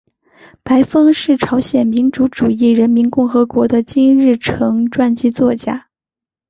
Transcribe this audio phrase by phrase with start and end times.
[0.63, 5.89] 白峰是朝鲜民主主义人民共和国的金日成传记作家。